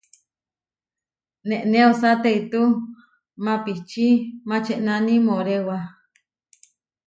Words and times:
Nené 1.47 1.79
osá 1.91 2.11
teitú 2.23 2.61
maʼpíči 3.45 4.07
mačenáni 4.49 5.15
moʼréwa. 5.25 5.77